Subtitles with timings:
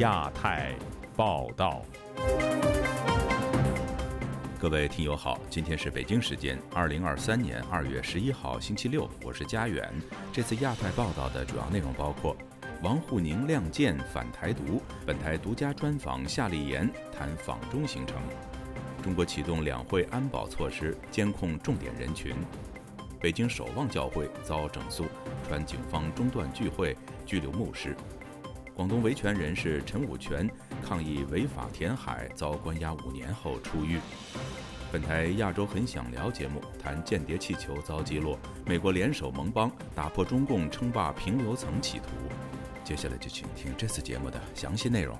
[0.00, 0.72] 亚太
[1.14, 1.82] 报道。
[4.58, 9.92] 各位听友好，今天是北京时间二零二三年二月十一号星期六，我是佳远。
[10.32, 12.34] 这次亚太报道的主要内容包括：
[12.82, 18.16] 王沪宁亮剑反台独，本台独家专访夏立言谈访中行程；
[19.02, 22.34] 中国启动两会安保措施，监控重点人群；
[23.20, 25.04] 北京守望教会遭整肃，
[25.46, 27.90] 传警方中断聚会，拘留牧师；
[28.80, 30.48] 广东维权人士陈武全
[30.82, 33.98] 抗议违法填海，遭关押五年后出狱。
[34.90, 42.06] 本台亚洲很想聊节目谈间谍气球遭击落，美国联手盟邦打破中共称霸平流层企图。
[42.82, 45.14] 接下来就请听这次节目的详细内容。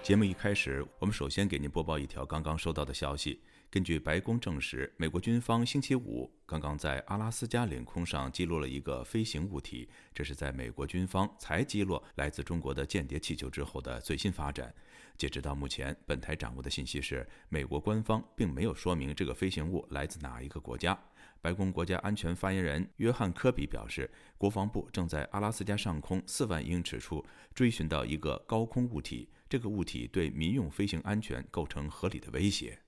[0.00, 3.40] 节目一开始，我们首先给您播报一条刚刚收到的消息。
[3.72, 14.74] 根据白宫证实，美国军方星期五刚刚在阿拉斯加领空上击落了一个飞行物体，这是在美国军方才击落来自中国的间谍气球之后的最新发展。
[15.16, 20.98] 截止到目前，本台掌握的信息是，美国官方并没有说明这个飞行物来自哪一个国家。
[21.40, 32.78] 白宫国家安全发言人约翰·科比表示，国防部正在阿拉斯加上空四万英尺处追寻到一个高空物体，这个物体对民用飞行安全构成合理的威胁。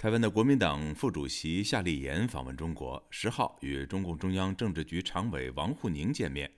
[0.00, 6.50] 台湾的国民党副主席夏立言访问中国，十号与中共中央政治局常委王沪宁见面。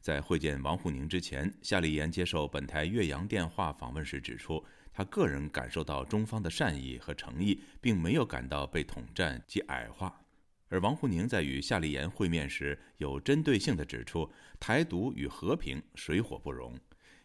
[0.00, 4.60] 在会见王沪宁之前，夏立言接受本台岳阳电话访问时指出，
[4.92, 10.20] 他个人感受到中方的善意和诚意，并没有感到被统战及矮化。
[10.68, 16.76] 而王沪宁在与夏立言会面时，有针对性地指出，台独与和平水火不容。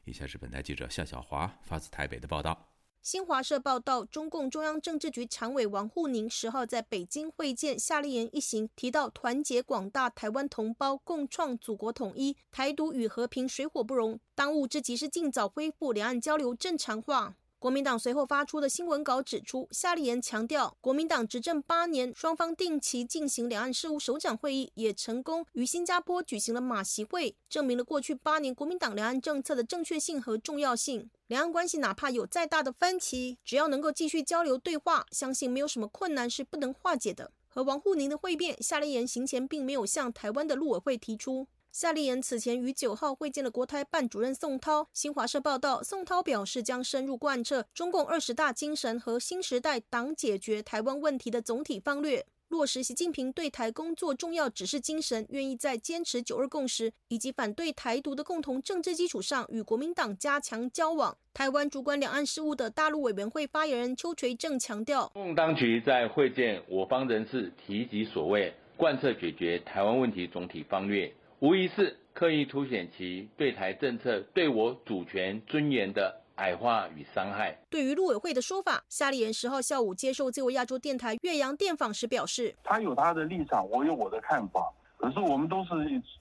[0.04, 2.73] 以下是本台记者夏小华发自台北的报道。
[3.04, 17.36] 新华社报道，中共中央政治局常委王沪宁十号在北京会见夏立言一行，提到团结广大台湾同胞，共创祖国统一，台独与和平水火不容，当务之急是尽早恢复两岸交流正常化。
[17.64, 31.10] 国民党随后发出的新闻稿指出，夏立言强调，国民党执政八年，双方定期进行两岸事务首长会议，也成功于新加坡举行了马席会，证明了过去八年国民党两岸政策的正确性和重要性。
[31.28, 37.32] 两岸关系哪怕有再大的分歧，只要能够继续交流对话，相信没有什么困难是不能化解的。
[37.48, 41.48] 和王沪宁的会面，夏立言行前并没有向台湾的陆委会提出。
[41.74, 44.88] 夏立言此前于九号会见了国台办主任宋涛。
[44.94, 52.24] 新华社报道，宋涛表示将深入贯彻中共二十大精神和新时代党解决台湾问题的总体方略。
[52.50, 61.18] 落实习近平对台工作重要指示精神，愿意在坚持九二共识以及反对台独的共同政治基础上，与国民党加强交往。
[61.34, 71.12] 台湾主管两岸事务的大陆委员会发言人邱垂正强调，共当局在会见我方人士提及所谓贯彻解决台湾问题总体方略，
[71.44, 76.22] 无疑是刻意凸显其对台政策对我主权尊严的。
[76.38, 77.56] 矮化与伤害。
[77.70, 84.74] 对于陆委会的说法，夏立言十号下午接受自由亚洲电台岳阳电访时表示：“他有他的立场，我有我的看法。
[84.98, 85.70] 可是我们都是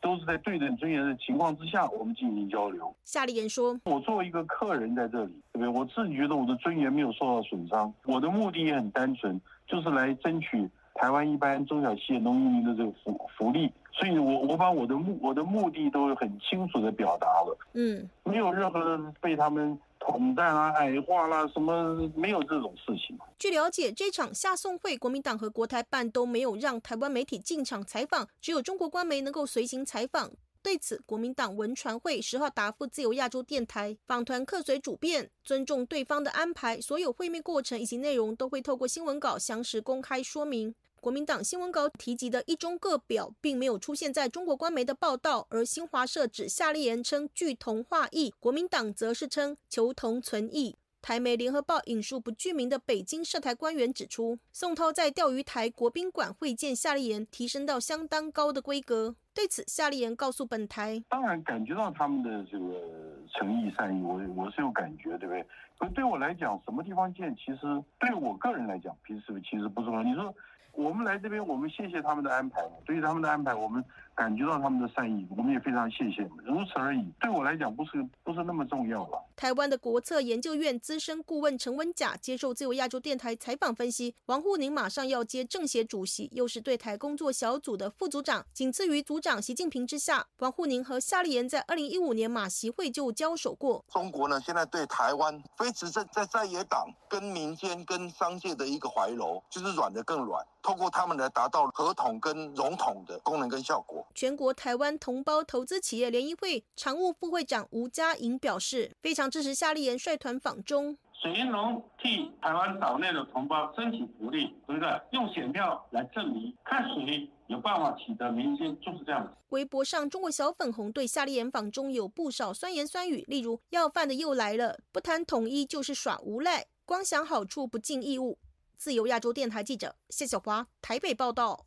[0.03, 5.69] 都是在对等尊严的情况之下，我们进行交流。”夏立言说：“我作为一个客人在这里，对不对？
[5.69, 7.91] 我自己觉得我的尊严没有受到损伤。
[8.05, 13.73] 我的目的也很单纯，就是来争取台湾一般中小企业农民的这个福福利。
[13.93, 17.59] 所以我我把我的目我的目的都很清楚的表达了。
[17.75, 23.17] 嗯，没有任何被他们。”统战啊，矮化啦，什么没有这种事情。
[23.39, 30.33] 据了解，这场夏送会，国民党和国台办都没有让台湾媒体进场采访，只有中国官媒能够随行采访。
[30.63, 40.75] 对此，国民党文传会十号答复自由亚洲电台，访团客随主便，尊重对方的安排，所有会面过程以及内容都会透过新闻稿详实公开说明。
[41.01, 50.77] 国民党新闻稿提及的一中各表，并没有出现在中国官媒的报道，而新华社指夏立言称具同化异，国民党则是称求同存异。
[51.03, 59.17] 台媒联合报引述不具名的北京涉台官员指出，宋涛在钓鱼台国宾馆会见夏立言，提升到相当高的规格。
[59.35, 65.45] 对此，夏立言告诉本台：“当然感觉到他们的这个诚意善意，我我是有感觉，对不对？
[65.77, 70.05] 可对我来讲，什么地方见，其实对我个人来讲，平时其实不重要。
[70.05, 70.33] 你说。”
[70.75, 72.63] 我们来这边，我们谢谢他们的安排。
[72.87, 77.05] 对于他们的安排，我们感觉到他们的善意，我们也非常谢谢，如此而已。
[77.21, 79.23] 对我来讲，不是不是那么重要了。
[79.35, 89.41] 台湾的国策研究院资深顾问陈文甲接受自由亚洲电台采访分析，王沪宁马上要接政协主席，又是对台工作小组的副组长，仅次于组长。
[89.41, 93.85] 习近平之下，王沪宁和夏立言在二零一五年马习会就交手过。
[93.89, 104.02] 中国呢，现在对台湾非执政在在野党跟民间跟商界的一个怀柔，就是软的更软，透过他们来达到合统跟融统的功能跟效果。
[104.15, 110.97] 全国台湾同胞投资企业联谊会常务副会长吴佳莹表示，非常支持夏立言率团访中。
[111.21, 115.01] 水云龙替台湾岛内的同胞争取福利，对不对？
[115.13, 119.33] 用选票来证明，看谁有办法取得民心，就是这样。
[119.51, 128.37] 微博上，中国小粉红对夏立言访中有不少酸言酸语，例如“要饭的又来了”，不谈统一就是耍无赖，光想好处不尽义务。
[128.77, 131.67] 自由亚洲电台记者谢小华台北报道。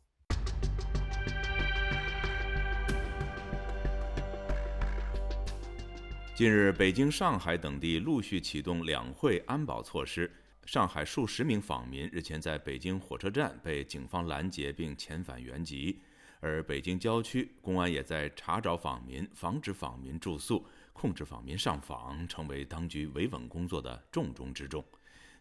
[6.36, 10.30] 近日，北京、上海等地陆续启动两会安保措施。
[10.66, 15.98] 上海数十名访民日前在北京火车站被警方拦截并遣返原籍，
[16.40, 20.62] 而北京郊区公安也在查找访民，防止访民住宿，
[20.92, 24.84] 控制访民上访，成为当局维稳工作的重中之重。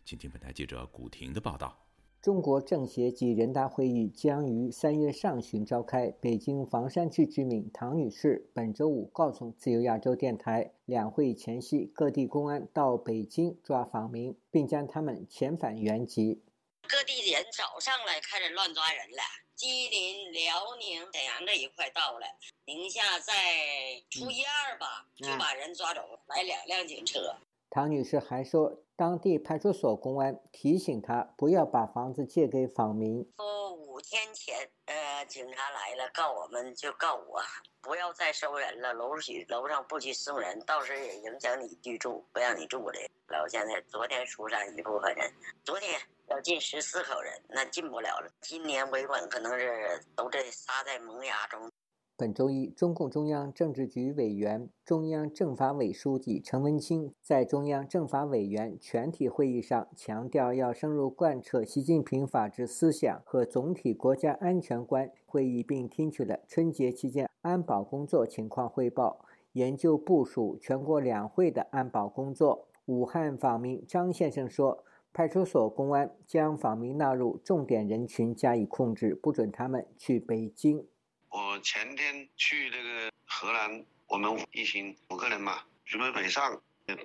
[0.05, 1.84] 请听本台记者古婷的报道。
[2.25, 6.07] 中国政协及人大会议将于三月上旬召开。
[6.19, 16.41] 北京房山区居民唐女士本周五告诉自由亚洲电台，两会前夕，各地公安到北京抓访民，并将他们遣返原籍。
[16.87, 19.21] 各地人早上来开始乱抓人了，
[19.53, 22.25] 吉林、辽宁、沈阳这一块到了，
[22.65, 23.33] 宁夏在
[24.09, 27.35] 初一二吧就把人抓走，来两辆警车。
[27.75, 28.79] 唐女士还说。
[28.97, 33.29] 当地派出所公安提醒她不要把房子借给访民。
[33.35, 34.55] 说五天前，
[34.85, 37.41] 呃，警察来了，告我们就告我，
[37.81, 42.97] 不要再收人了，楼许楼上不许送人，到时也影响你居住，不让你住的。
[43.27, 45.29] 老现在昨天疏散一部分人，
[45.65, 45.99] 昨天
[46.29, 48.31] 要进十四口人，那进不了了。
[48.39, 51.69] 今年维稳可能是都在撒在萌芽中。
[52.17, 65.11] 本周一，中共中央政治局委员、中央政法委书记陈文清在中央政法委员全体会议上强调，要深入贯彻习近平法治思想和总体国家安全观。
[65.25, 72.69] 会议并听取了春节期间安保工作情况汇报，研究部署全国两会的安保工作。
[72.85, 80.87] 武汉访民张先生说：“派出所公安将访民纳入重点人群加以控制，不准他们去北京。”
[81.35, 86.61] 我前天去那个荷兰，我们一行五个人嘛，准备北上。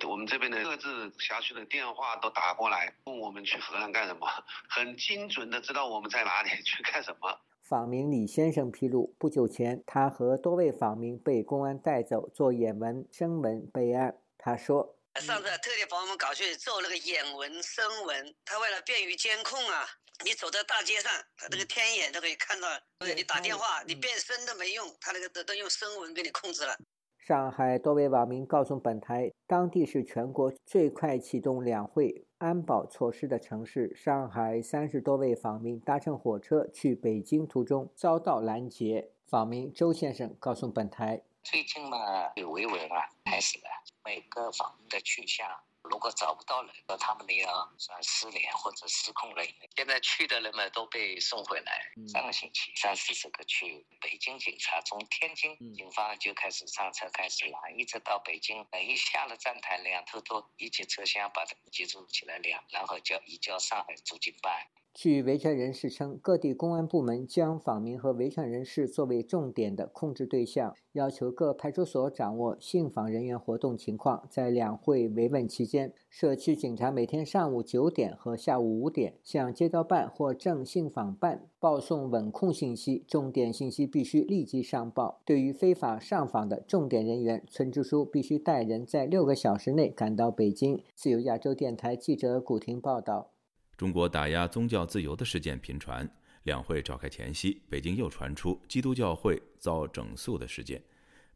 [0.07, 4.25] 我们这边的各自辖区的电话都打过来，问我们去荷兰干什么，
[4.69, 7.41] 很精准的知道我们在哪里去干什么。
[7.61, 14.15] 访民李先生披露，不久前他和多位访民被公安带走做眼纹、声纹备案。
[14.37, 19.85] 他说：“上次特地把我们搞去做那个眼纹、声纹，他为了便于监控啊。”
[20.23, 22.67] 你走在大街上，他那个天眼都可以看到。
[23.15, 26.77] 你打电话，你变声都没用，他那个都都用声纹给你控制了。
[27.17, 33.95] 上海多位网民告诉本台，当地是全国最快启动两会安保措施的城市。
[33.95, 39.11] 上海三十多位访民搭乘火车去北京途中遭到拦截。
[39.27, 43.65] 访民周先生告诉本台：最近嘛，有维稳啊，开始了，
[44.03, 45.47] 每个访民的去向。
[45.83, 49.43] 如果找不到人，那他们那样算失联或者失控了。
[49.75, 51.91] 现在去的人们都被送回来。
[52.07, 64.67] 上个星期三四十个去北京，警察从天津警方就开始上车开始拦，一直到北京，等一下了站台，两头都一节车厢把他们集中起来两，然后叫移交上海驻京办。
[64.93, 74.27] 据维权人士称，各地公安部门将访民和维权人士作为重点的控制对象，要求各派出所掌握信访人员活动情况。
[74.29, 85.21] 在两会维稳期间，社区警察每天上午九点和下午五点向街道办或正信访办报送稳控信息，重点信息必须立即上报。
[85.25, 90.81] 对于非法上访的重点人员，村支书必须带人在六个小时内赶到北京。
[90.93, 93.31] 自由亚洲电台记者古婷报道。
[93.77, 96.09] 中国打压宗教自由的事件频传。
[96.43, 100.83] 两会召开前夕，北京又传出基督教会遭整肃的事件。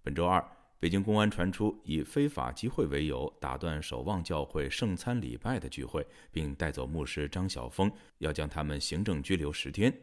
[0.03, 0.44] 本周二，
[0.79, 9.96] 北京公安传出以非法集会为由，打断守望教会圣餐礼拜的聚会，并带走牧师张晓峰，要将他们行政拘留十天。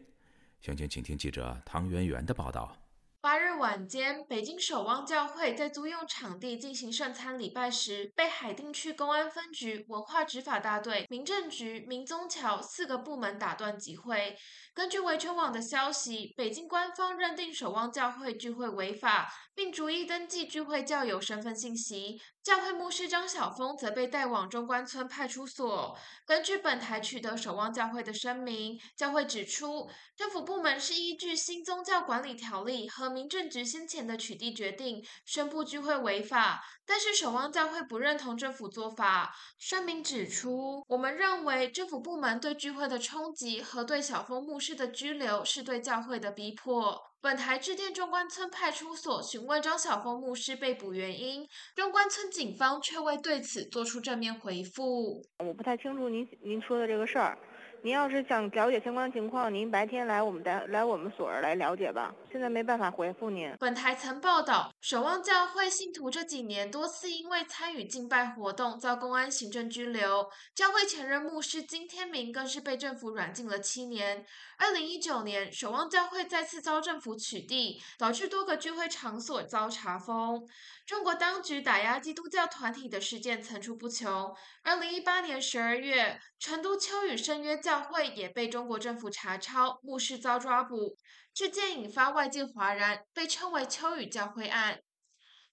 [0.59, 2.82] 详情，请听记者唐媛媛的报道。
[3.23, 14.35] 八日晚间，北京守望教会在租用场地进行圣餐礼拜时，被海淀区公安分局文化执法大队、民政局、民宗桥四个部门打断集会。
[14.73, 22.19] 根据维权网的消息，北京官方认定守望教会聚会违法，并逐一登记聚会教友身份信息。
[22.43, 25.97] 教会牧师张晓峰则被带往中关村派出所。
[26.25, 36.61] 根据本台取得守望教会的声明，教会指出，政府部门是依据新宗教管理条例和民政局先前的取缔决定，宣布聚会违法。
[36.85, 55.23] 但是守望教会不认同政府做法，声明指出：“我们认为政府部门对聚会的冲击和对小峰牧师的拘留是对教会的逼迫。”本台致电中关村派出所询问张晓峰牧师被捕原因，中关村警方却未对此做出正面回复。
[55.39, 57.37] 我不太清楚您您说的这个事儿。
[57.81, 62.13] 您要是想了解相关情况，您白天来我们的来我们所儿来了解吧。
[62.33, 63.55] 现在没办法回复您。
[63.59, 74.25] 本台曾报道，守望教会信徒这几年多次因为参与敬拜活动遭公安行政拘留，教会前任牧师金天明更是被政府软禁了七年。
[74.57, 80.43] 二零一九年，守望教会再次遭政府取缔，导致多个聚会场所遭查封。
[80.87, 84.35] 中国当局打压基督教团体的事件层出不穷。
[84.63, 90.97] 二零一八年十二月，成都秋雨圣约教会也被中国政府查抄，牧师遭抓捕，
[91.35, 94.81] 事件引发外界哗然，被称为“秋雨教会案”。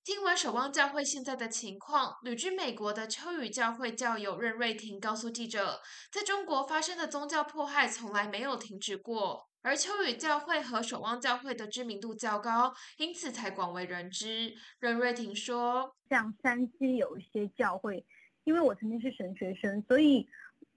[0.04, 5.80] 听闻守望教会现在的情况，旅居美国的秋雨教会教友任瑞婷告诉记者，
[6.12, 14.54] 在中国发生的宗教迫害从来没有停止过，而秋雨教会和守望教会的知名度较高，因此才广为人知。
[14.80, 18.04] 任瑞婷说：“像山西有一些教会，
[18.44, 20.28] 因为我曾经是神学生，所以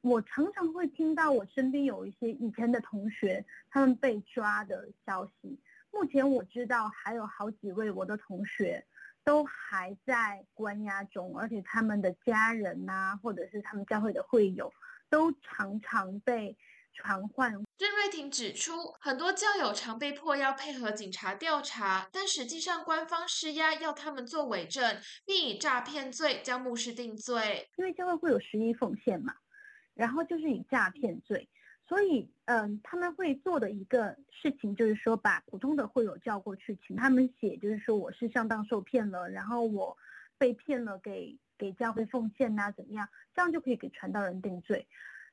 [0.03, 5.59] 我常常会听到我身边有一些以前的同学他们被抓的消息。
[5.91, 8.85] 目前我知道还有好几位我的同学。”
[9.25, 14.69] 都还在关押中，而且他们的家人呐，或者是他们教会的会友，
[15.09, 16.57] 都常常被
[16.93, 17.53] 传唤。
[17.53, 27.69] 任瑞婷指出，很多教友常被迫要配合警察调查，但实际上官方施压要他们做伪证，并以诈骗罪将牧师定罪。
[27.77, 29.33] 因为教会会有十一奉献嘛，
[29.93, 31.47] 然后就是以诈骗罪。
[31.85, 39.95] 所以，嗯，他们会做的一个事情就是说，把普通的会友叫过去，请他们写，就是说我是上当受骗了，然后我
[40.37, 43.07] 被骗了，给给教会奉献呐，怎么样？
[43.35, 44.87] 这样就可以给传道人定罪。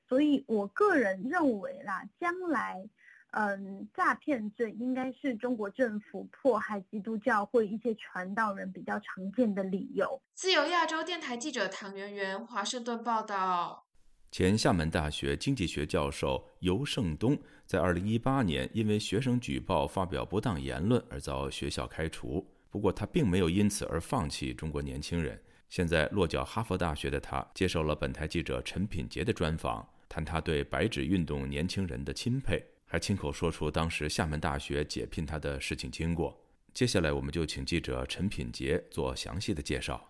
[0.09, 2.88] 所以我个人认为啦，将来，
[3.31, 10.21] 嗯，诈骗罪应该是中国政府迫害基督教会一些传道人比较常见的理由。
[10.35, 13.87] 自由亚洲电台记者唐媛媛，华盛顿报道。
[14.31, 22.47] 前厦门大学经济学教授尤胜东在2018年因为学生举报发表不当言论而遭学校开除。
[22.71, 25.41] 不过，他并没有因此而放弃中国年轻人。
[25.69, 36.41] 现在落脚哈佛大学的他接受了本台记者陈品杰的专访，谈他对白纸运动年轻人的钦佩，还亲口说出当时厦门大学解聘他的事情经过。
[36.73, 40.10] 接下来，我们就请记者陈品杰做详细的介绍。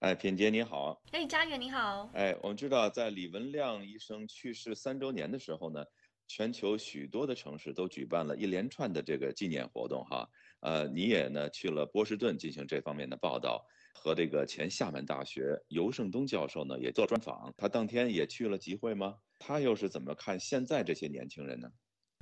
[0.00, 1.00] 哎，品杰你好！
[1.12, 2.10] 哎，佳远你好！
[2.12, 5.82] 哎，我们知道，在李文亮医生去世三周年的时候呢，
[6.28, 10.28] 全球许多的城市都举办了一连串的这个纪念活动哈。
[10.60, 17.54] 呃，你也呢去了波士顿进行这方面的报道，和这个前厦门大学尤胜东教授呢也做专访。
[17.56, 19.16] 他当天也去了集会吗？
[19.38, 21.70] 他又是怎么看现在这些年轻人呢？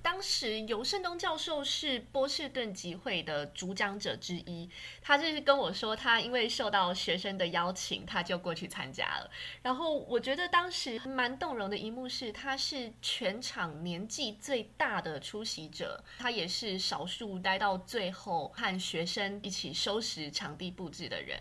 [0.03, 4.69] 当时尤胜东教授是波士顿集会的主讲者之一，
[5.01, 9.31] 他就是跟我说，他因为受到学生的邀请，他就过去参加了。
[9.63, 21.39] 然后我觉得当时蛮动容的一幕是，他是全场年纪最大的出席者，他也是少数待到最后和学生一起收拾场地布置的人。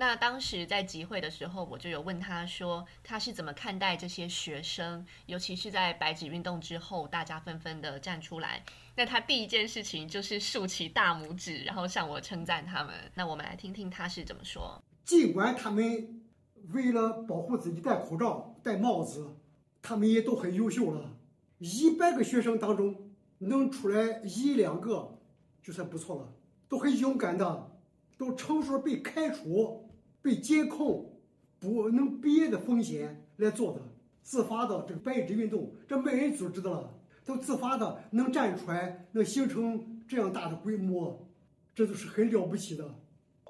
[0.00, 8.62] 那当时在集会的时候，我就有问他说，他是怎么看待这些学生，尤其是在白纸运动之后，大家纷纷的站出来。
[8.94, 12.94] 那他第一件事情就是竖起大拇指，然后向我称赞他们。
[13.16, 14.80] 那我们来听听他是怎么说。
[15.04, 16.22] 尽管他们
[16.68, 19.34] 为了保护自己戴口罩、戴帽子，
[19.82, 21.10] 他们也都很优秀了。
[21.58, 25.18] 一百个学生当中能出来一两个，
[25.60, 26.32] 就算不错了，
[26.68, 27.72] 都很勇敢的，
[28.16, 29.86] 都承受被开除。
[30.28, 31.10] 被监控
[31.58, 33.80] 不能毕业的风险来做的，
[34.22, 36.92] 自发的这个白纸运动，这没人组织的了，
[37.24, 41.26] 都自发的能站出来，能形成这样大的规模，
[41.74, 42.94] 这都是很了不起的。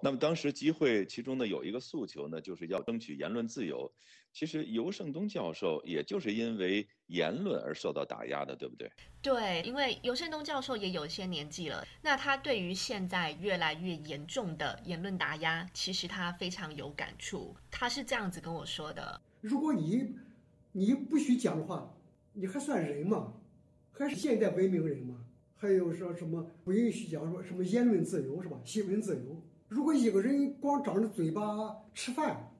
[0.00, 3.92] 那么当时集会其中呢有一个诉求呢，就是要争取言论自由。
[4.32, 8.88] 其实尤胜东教授也就是因为言论而受到打压的，对不对？
[9.20, 17.56] 对，因为尤胜东教授也有些年纪了，那他对于现在越来越严重的言论打压，其实他非常有感触。
[17.70, 20.14] 他是这样子跟我说的：如果你
[20.72, 21.96] 你不许讲的话，
[22.34, 23.32] 你还算人吗？
[23.90, 25.24] 还是现代文明人吗？
[25.56, 28.60] 还有说什么不允许讲说什么言论自由是吧？
[28.64, 29.42] 新闻自由。
[29.68, 32.50] 如果一个人光长着嘴巴吃饭，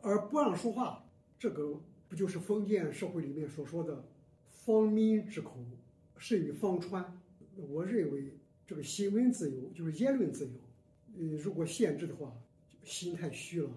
[0.00, 1.04] 而不让说话，
[1.38, 4.04] 这个不就是封建社会里面所说的
[4.48, 5.56] “防民之口，
[6.16, 7.20] 甚于防川”？
[7.68, 8.74] 我认为这。
[8.74, 10.52] 个新闻自由，就是言论自由，
[11.18, 12.32] 呃，如果限制的话，
[12.82, 13.68] 心太虚了。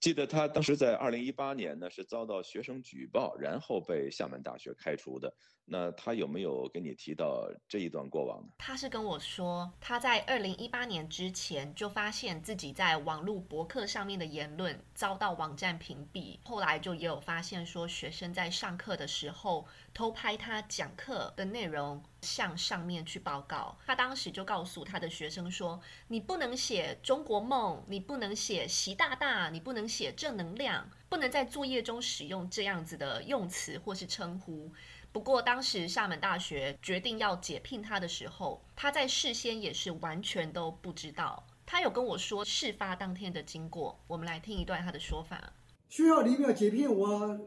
[0.00, 5.30] 记得他当时在二零一八年呢，是遭到学生举报，然后被厦门大学开除的。
[5.70, 8.48] 那他有没有跟你提到这一段过往呢？
[8.56, 23.76] 他是跟我说，他在二零一八年之前就发现自己在网络博客上面的言论遭到网站屏蔽，后来就也有发现说，学生在上课的时候偷拍他讲课的内容，向上面去报告。
[23.86, 34.72] 他当时就告诉他的学生说：“你不能写中国梦，你不能写习大大，你不能写正能量，不能在作业中使用这样子的用词或是称呼。”
[35.10, 41.44] 不过，当时厦门大学决定要解聘他的时候，他在事先也是完全都不知道。
[41.64, 45.52] 他有跟我说事发当天的经过，我们来听一段他的说法。
[45.88, 47.38] 学校里面解聘我，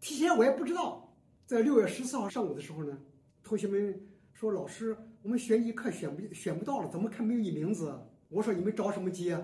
[0.00, 1.12] 提前我也不知道。
[1.46, 2.98] 在六月十四号上午的时候呢，
[3.42, 9.36] 同学们说：“老师，我们选一课选不选不到了，怎么看没有你名字？”我说：“你们着什么急？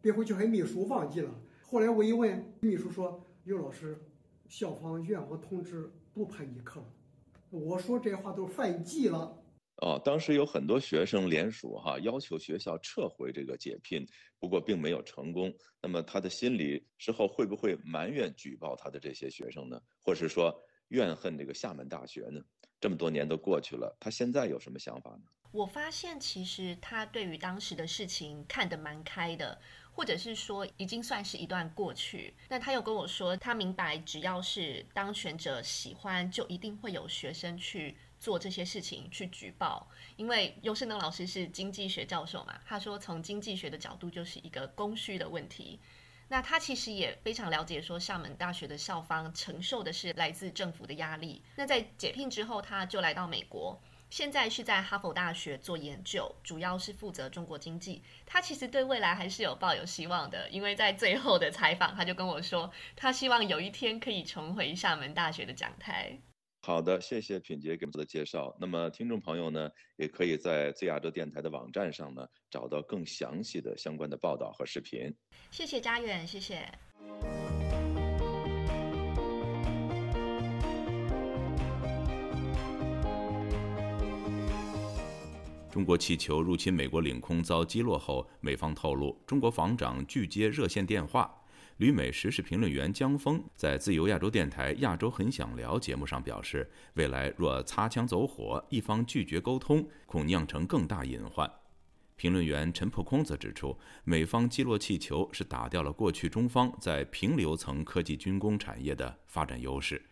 [0.00, 1.30] 别回去还秘书忘记了。”
[1.62, 4.00] 后来我一问，秘书说：“刘老师，
[4.50, 6.86] 校方院方通知。”不排你课了，
[7.50, 9.40] 我说这话都犯忌了。
[9.76, 14.04] 哦，当时有很多学生联署哈，要求学校撤回这个解聘，
[14.40, 15.54] 不过并没有成功。
[15.80, 19.80] 那么他的心里之后会不会埋怨举报他的这些学生呢？
[20.02, 20.52] 或是说
[20.88, 22.40] 怨恨这个厦门大学呢？
[22.80, 25.22] 这么多年都过去了，他现在有什么想法呢？
[25.52, 29.60] 我发现其实他对于当时的事情看得蛮开的。
[30.00, 39.86] 或者是说已经算是一段过去，那他又跟我说，他明白只要是当权者喜欢，就一定会有学生去做这些事情去举报。
[40.16, 45.78] 因为尤胜能老师是经济学教授嘛，他说从经济学的角度就是一个供需的问题。
[46.28, 51.42] 那他其实也非常了解，说厦门大学的校方承受的是来自政府的压力。
[51.56, 53.78] 那在解聘之后，他就来到美国。
[54.10, 58.02] 现在是在哈佛大学做研究，主要是负责中国经济。
[58.26, 66.18] 他其实对未来还是有抱有希望的，因为在最后的采访，他就跟我说，他希望有一天可以重回厦门大学的讲台。
[66.62, 68.54] 好的，谢谢品杰给我们的介绍。
[68.60, 75.10] 那么听众朋友呢，也可以在最亚洲电台的网站上呢，找到更详细的相关的报道和视频。
[75.50, 76.68] 谢谢家远，谢谢。
[85.70, 91.32] 中国气球入侵美国领空遭击落后，美方透露，中国防长拒接热线电话。
[91.76, 101.50] 旅美时事评论员江峰在自由亚洲电台《亚洲很想聊》节目上表示，未来若擦枪走火，一方拒绝沟通，恐酿成更大隐患。
[102.16, 110.02] 评论员陈破空则指出，美方击落气球是打掉了过去中方在平流层科技军工产业的发展优势。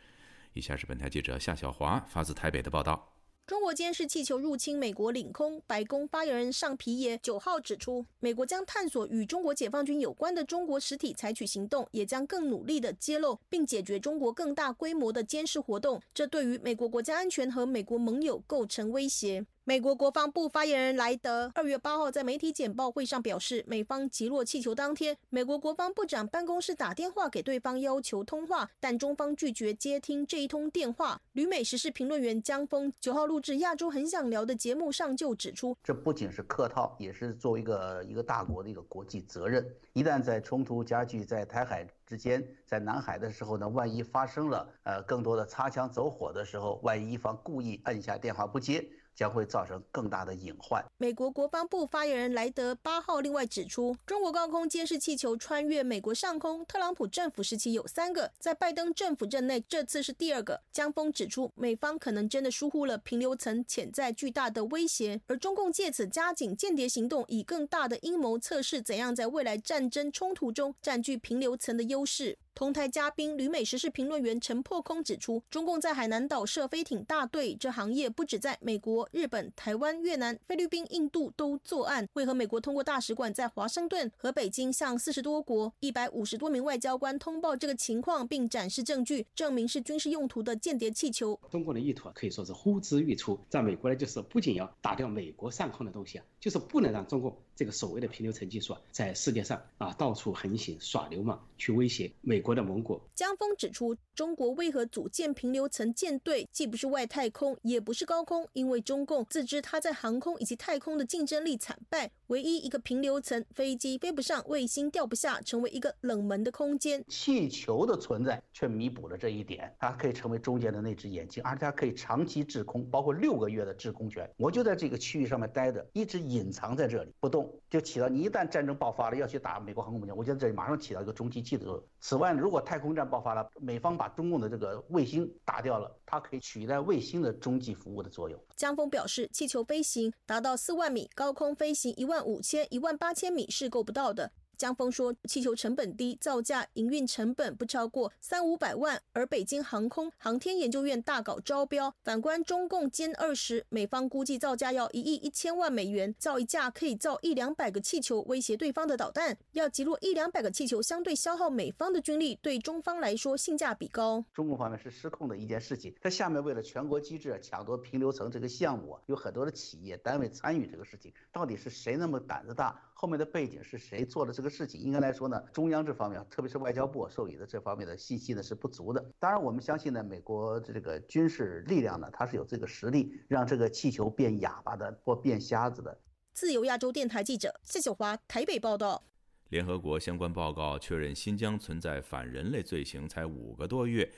[0.54, 3.17] 以下是本台记者夏小华发自台北的报道。
[3.48, 19.46] 中国监视气球入侵美国领空，白宫发言人尚皮耶九号指出，美国将探索与中国解放军有关的中国实体采取行动，也将更努力地揭露并解决中国更大规模的监视活动，这对于美国国家安全和美国盟友构成威胁。
[19.68, 31.20] 美国国防部发言人莱德二月八号在媒体简报会上表示，美方击落气球当天，美国国防部长办公室打电话给对方要求通话，但中方拒绝接听这一通电话。
[31.34, 39.62] 旅美时事评论员江峰九号录制《亚洲很想聊》的节目上就指出，这不仅是客套，也是作为一个一个大国的一个国际责任。
[39.92, 48.82] 一旦在冲突加剧在台海之间，在南海的时候呢，万一发生了呃更多的擦枪走火的时候，万一一方故意按下电话不接。
[49.18, 50.84] 将会造成更大的隐患。
[50.96, 60.62] 美国国防部发言人莱德八号另外指出，中国高空监视气球穿越美国上空，特朗普政府时期有三个，在拜登政府任内这次是第二个。
[60.70, 72.38] 江峰指出，美方可能真的疏忽了平流层潜在巨大的威胁，而中共借此加紧间谍行动，以更大的阴谋测试怎样在未来战争冲突中占据平流层的优势。
[72.58, 82.08] 同台嘉宾旅美时事评论员陈破空指出，中共在海南岛设飞艇大队，这行业不止在美国、日本、台湾、越南、菲律宾、印度都作案。
[82.14, 91.38] 为何美国通过大使馆在华盛顿和北京向四十多国、一百五十多名外交官通报这个情况，并展示证据，证明是军事用途的间谍气球？
[91.52, 102.38] 中国的意图可以说是呼之欲出，在美国呢，就是不仅要打掉美国上空的东西啊，就是不能让中共这个所谓的平流层技术啊，在世界上啊到处横行耍流氓，去威胁美。
[102.40, 103.00] 国的盟国。
[103.16, 117.02] 江峰指出，中国为何组建平流层舰队，既不是外太空，也不是高空，因为中共自知它在航空以及太空的竞争力惨败，唯一一个平流层，飞机飞不上，卫星掉不下，成为一个冷门的空间。
[117.08, 124.30] 气球的存在却弥补了这一点，它可以成为中间的那只眼睛，而且它可以长期制空，包括六个月的制空权。
[124.36, 131.84] 我就在这个区域上面待着，一直隐藏在这里不动，就起到你一旦战争爆发了要去打美国航空母舰，我觉得这里马上起到一个中继器的作用。
[131.98, 138.38] 此外，如果太空战爆发了，美方把中共的这个卫星打掉了，它可以取代卫星的中继服务的作用。
[138.54, 144.32] 江峰表示，气球飞行达到四万米，高空飞行一万五千、一万八千米是够不到的。
[144.58, 151.94] 江峰说，气球成本低，造价、营运成本不超过三五百万，而北京航空航天研究院大搞招标。
[152.02, 159.38] 反观中共歼二十，美方估计造价要一亿一千万美元，造一架可以造一两百个气球，威胁对方的导弹。
[159.52, 164.24] 要击落一两百个气球，相对消耗美方的军力，对中方来说性价比高。
[164.34, 172.76] 中共方面是失控的一件事情，它下面为了全国机制抢夺平流层这个项目，有很多的企业单位参与这个事情，到底是谁那么胆子大？
[173.00, 174.80] 后面的背景是谁做的这个事情？
[174.80, 179.12] 应该来说呢，中央这方面，特别是外交部授予的这方面的信息呢是不足的。
[179.20, 185.96] 当然，我们相信呢，美国这个军事力量呢，它是有这个实力让这个气球变哑巴的或变瞎子的。
[186.32, 189.04] 自由亚洲电台记者谢小华台北报道。
[189.50, 194.10] 联合国相关报告确认新疆存在反人类罪行才五个多月，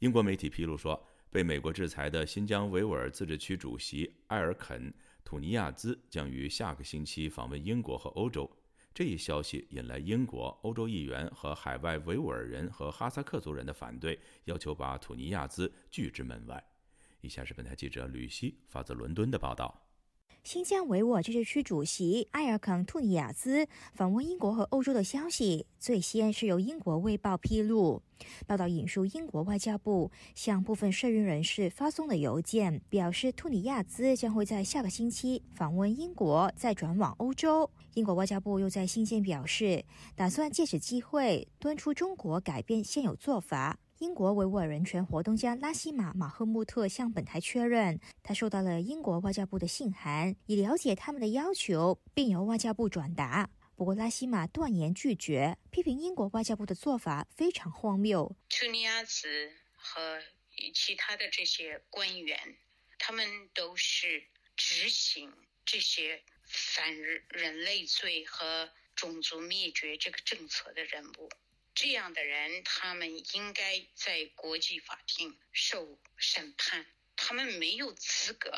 [0.00, 4.92] 英国媒体披露说，被美国制裁的新疆维吾尔自治区主席艾尔肯。
[5.24, 8.48] 图尼亚兹将于下个星期访问英国和欧洲。
[8.92, 16.64] 这一消息引来英国、欧洲议员和海外维吾尔人和哈萨克族人的反对，要求把图尼亚兹拒之门外。
[17.20, 19.83] 以下是本台记者吕希发自伦敦的报道。
[20.44, 28.02] 新疆维吾尔自治区主席埃尔肯·图尼亚兹访问英国和欧洲的消息，最先是由英国《卫报》披露。
[28.46, 37.70] 报道引述英国外交部向部分社运人士发送的邮件，表示图尼亚兹将会在下个星期访问英国，再转往欧洲。
[37.94, 39.82] 英国外交部又在信件表示，
[40.14, 43.78] 打算借此机会敦促中国改变现有做法。
[43.98, 53.48] 英国维吾尔人权活动家拉希玛·马赫穆特向本台确认，他收到了英国外交部的信函，以了解他们的要求，并由外交部转达。
[53.76, 58.36] 不过，拉希玛断言拒绝，批评英国外交部的做法非常荒谬。
[58.48, 60.20] 图尼亚兹和
[60.74, 62.56] 其他的这些官员，
[62.98, 64.24] 他们都是
[64.56, 65.32] 执行
[65.64, 66.92] 这些反
[67.28, 71.28] 人类罪和种族灭绝这个政策的人物。
[71.74, 76.86] 这样的人，他们应该在国际法庭受审判。
[77.16, 78.50] 他们没有资格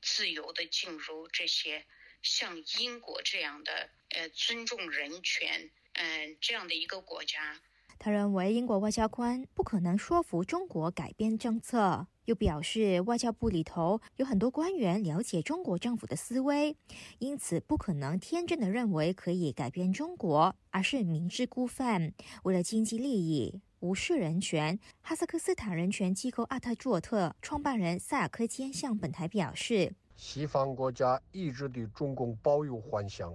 [0.00, 1.84] 自由的进入这些
[2.22, 7.60] 像英国这样的呃尊重人权嗯这样的一个国家。
[7.98, 12.06] 他认为英国外交官不可能说服中国改变政策。
[12.26, 16.76] 又表示，外交部里头有很多官员了解中国政府的思维，
[17.18, 22.12] 因此不可能天真的认为可以改变中国，而是明知故犯，
[22.44, 24.78] 为了经济利益无视人权。
[25.00, 33.34] 哈萨克斯坦人权机构阿特佐特创办人萨尔科坚向本台表示：“西方国家一直对中共抱有幻想，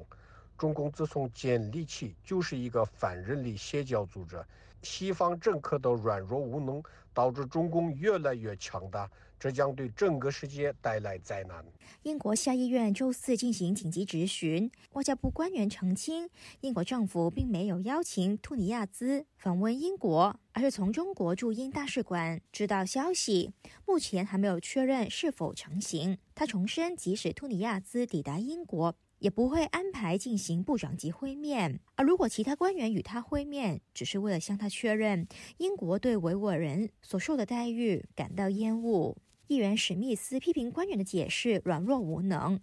[0.57, 4.43] 中共自从建立起就是一个反人类邪教组织。”
[4.83, 11.65] 西方政客的软弱无能，导致中共越来越强大，这将对整个世界带来灾难。
[12.03, 16.29] 英国下议院周四进行紧急质询，外交部官员澄清，
[16.61, 23.51] 英国政府并没有邀请图尼亚兹访问英国，而是从中国驻英大使馆知道消息，
[23.87, 26.19] 目前还没有确认是否成行。
[26.35, 28.95] 他重申，即使图尼亚兹抵达英国。
[29.19, 35.27] 也不会安排进行部长级会面，而如果其他官员与他会面，只是为了向他确认
[35.57, 39.17] 英国对维吾尔人所受的待遇感到厌恶。
[39.47, 42.59] 议员史密斯批评官员的解释软弱无能。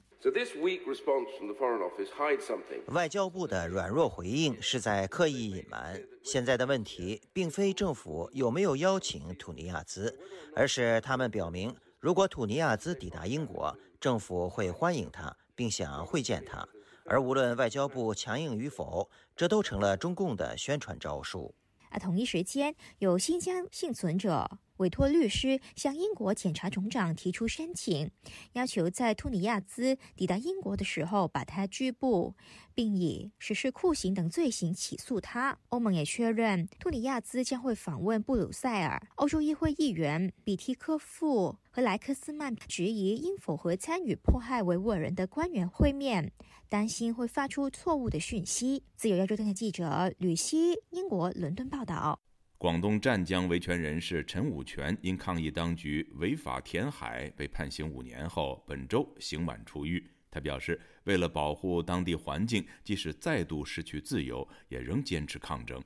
[2.88, 6.00] 外交部的软弱回应是在刻意隐瞒。
[6.22, 10.18] 现在的问题并非政府有没有邀请土尼亚兹，
[10.54, 15.36] 而是他们表明，如果土尼亚兹抵达英国，政府会欢迎他。
[15.54, 16.66] 并想会见他，
[17.04, 21.54] 而无论外交部强硬与否，这都成了中共的宣传招数。
[21.90, 24.58] 啊同一时间，有新疆幸存者。
[24.78, 28.10] 委托律师向英国检察总长提出申请，
[28.54, 32.34] 要求在图尼亚兹抵达英国的时候把他拘捕，
[32.74, 35.58] 并以实施酷刑等罪行起诉他。
[35.68, 39.00] 欧盟也确认图尼亚兹将会访问布鲁塞尔。
[39.16, 46.32] 欧洲议会议员比提科夫和莱克斯曼质疑应否和参与迫害维吾尔人的官员会面，
[46.68, 48.82] 担心会发出错误的讯息。
[48.96, 52.20] 自由亚洲电台记者吕希，英国伦敦报道。
[52.64, 60.02] 广东湛江维权人士陈武全因抗议当局违法填海被判刑五年后，本周刑满出狱。
[60.30, 65.78] 他表示，为了保护当地环境，即使再度失去自由，也仍坚持抗争。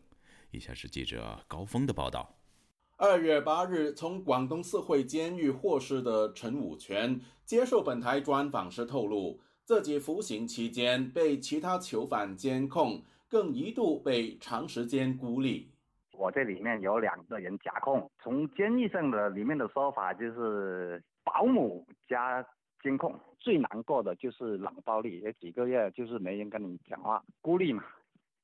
[0.52, 2.38] 以下是记者高峰的报道。
[2.96, 15.72] 二月八日，从广东四会监狱获释的陈武全接受本台专访时透露，自己服刑期间被其他囚犯监控，更一度被长时间孤立。
[16.18, 22.44] 我这里面有两个人夹控，从监狱上的里面的说法就是保姆加
[22.82, 23.14] 监控。
[23.38, 27.84] 最难过的就是冷暴力，有几个月就是没人跟你讲话，孤立嘛。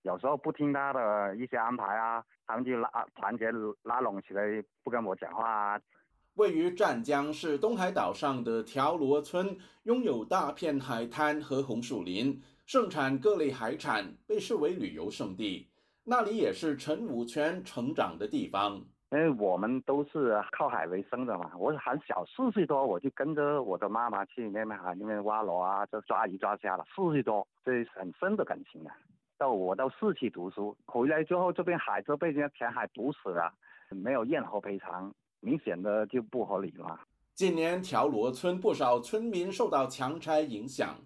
[0.02, 3.50] 有时候不听他的一些安排啊，他们就拉团结
[3.82, 4.42] 拉拢起来
[4.84, 5.80] 不跟我讲话啊。
[6.34, 15.68] 位于湛江市东海岛上的条罗村，拥有大片海滩和红树林，盛产各类海产，被视为旅游胜地。
[16.06, 18.74] 那里也是陈武全成长的地方，
[19.10, 21.52] 因为我们都是靠海为生的嘛。
[21.56, 26.84] 我很小，四岁多我就跟着我的妈妈去那边海里面挖螺啊，就抓鱼抓虾了。
[26.94, 28.94] 四岁多，这是很深的感情啊。
[29.38, 33.50] 到我到市区读书，回来之后这边海就被人家填海堵死了，
[33.88, 37.00] 没有任何赔偿，明显的就不合理嘛。
[37.32, 40.96] 近年条罗村不少村民受到强拆影响。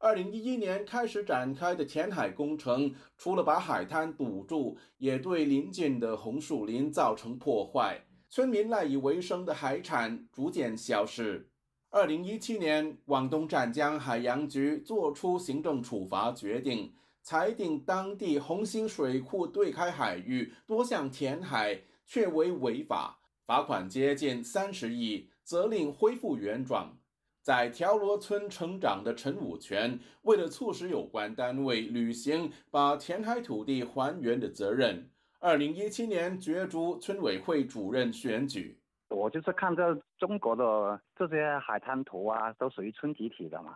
[0.00, 11.50] 二零一一年开始展开的填海工程，除了把海滩堵住，也对邻近的红树林造成破坏，村民赖以为生的海产逐渐消失。
[11.90, 26.97] 二零一七年，广东湛江海洋局作出行政处罚决定，裁定当地红星水库对开海域多项填海确为违法，罚款接近三十亿，责令恢复原状。
[27.40, 35.08] 在条罗村成长的陈武全，为了促使有关单位履行把填海土地还原的责任，
[35.40, 38.78] 二零一七年角逐村委会主任选举。
[39.08, 43.74] 我就是看这中国的这些海滩图啊，都属于村集体的嘛。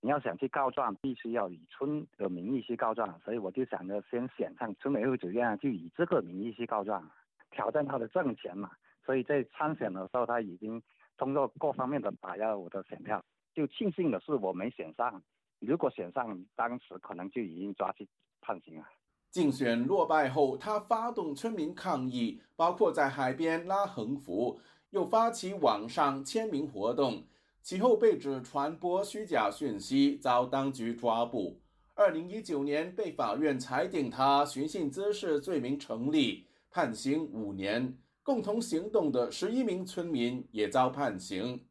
[0.00, 7.10] 你要想去告状，必须要以村的名义去告状，所以我就想着先选上村委会主任，就以这个名义去告状，
[7.50, 8.70] 挑战他的政权嘛。
[9.04, 10.82] 所以在参选的时候，他已经。
[11.16, 13.24] 通过各方面的打压我的选票，
[13.54, 15.22] 就庆幸的是我没选上。
[15.60, 18.08] 如果选上，当时可能就已经抓去
[18.40, 18.84] 判刑了。
[19.30, 27.24] 竞选落败后，他发动村民抗议，包括在海边拉横幅，又发起网上签名活动。
[27.62, 31.60] 其后被指传播虚假讯息，遭当局抓捕。
[31.94, 37.96] 二零一九年被法院裁定他寻衅滋事罪名成立，判刑五年。
[38.24, 41.66] 共同行动的十一名村民也遭判刑。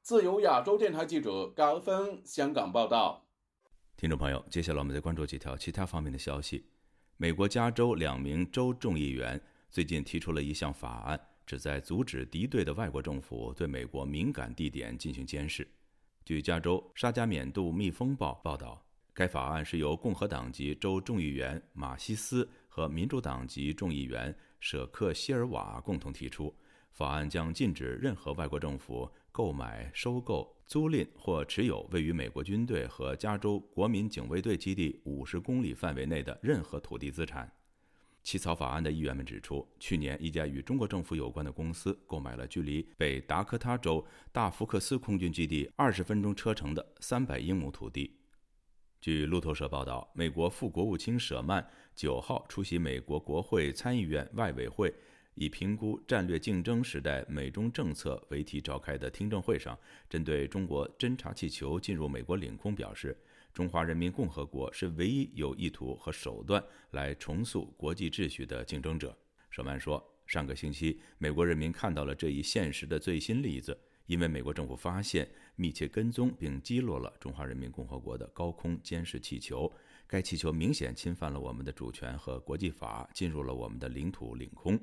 [0.00, 3.28] 自由亚洲电台记者高峰香港报道。
[3.98, 6.64] 听众朋友，接下来我们再关注几条其他方面的消息。
[7.18, 15.68] 美国加州两名州众议员最近提出了一项法案，旨在阻止敌对的外国政府对美国敏感地点进行监视。
[16.24, 24.34] 据加州沙加缅度蜜蜂报报道，该法案是由共和党籍州众议员马西斯和民主党籍众议员。
[24.68, 26.52] 舍克希尔瓦共同提出，
[26.90, 37.48] 法案将禁止任何外国政府购买、收购、租赁或持有位于美国军队和加州国民警卫队基地五十公里范围内的任何土地资产。
[38.24, 48.18] 起草法案的议员们指出，去年一家与中国政府有关的公司购买了距离北达科他州大福克斯空军基地二十分钟车程的三百英亩土地。
[49.00, 51.64] 据路透社报道，美国副国务卿舍曼
[51.96, 54.94] 九号出席美国国会参议院外委会
[55.34, 59.76] 以评估战略竞争时代美中政策为题召开的听证会上，
[60.08, 63.16] 针对中国侦察气球进入美国领空表示，
[63.52, 69.16] 中华人民共和国是唯一有意图和手段来重塑国际秩序的竞争者。
[69.48, 73.76] 舍曼说，上个星期，美国人民看到了这一现实的最新例子。
[74.06, 79.68] 因为美国政府发现、密切跟踪并击落了中华人民共和国的高空监视气球，
[80.08, 84.78] 该气球明显侵犯了我们的主权和国际法，进入了我们的领土领空。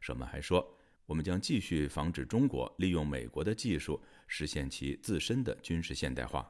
[0.00, 0.66] 舍曼还说，
[1.06, 6.48] 我们将继续防止中国利用美国的技术实现其自身的军事现代化。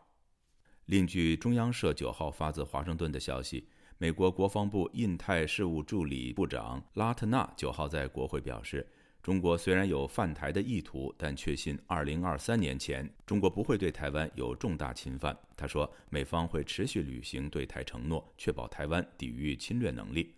[0.86, 8.86] 另据中央社九号发自华盛顿的消息，美国国防部印太事务助理部长拉特纳九号在国会表示。
[9.22, 15.36] 中国虽然有犯台的意图，但确信2023年前中国不会对台湾有重大侵犯。
[15.56, 20.34] 他说，美方会持续履行对台承诺，确保台湾抵御侵略能力。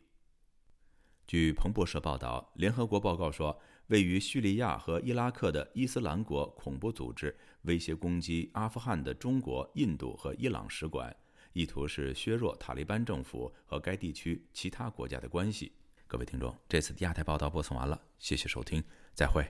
[1.27, 11.15] 据彭博社报道，联合国报告说，位于叙利亚和伊拉克的伊斯兰国恐怖组织威胁攻击阿富汗的中国、印度和伊朗使馆，
[11.53, 15.71] 意图是削弱塔利班政府和该地区其他国家的关系。
[16.11, 18.83] 各位听众，这次亚太报道播送完了，谢谢收听，
[19.15, 19.47] 再会。